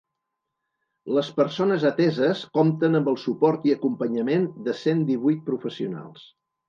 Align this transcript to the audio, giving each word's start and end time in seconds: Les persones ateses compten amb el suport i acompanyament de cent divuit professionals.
Les 1.17 1.27
persones 1.39 1.85
ateses 1.89 2.41
compten 2.59 3.01
amb 3.01 3.11
el 3.13 3.19
suport 3.25 3.67
i 3.71 3.75
acompanyament 3.75 4.49
de 4.69 4.75
cent 4.81 5.05
divuit 5.11 5.45
professionals. 5.51 6.27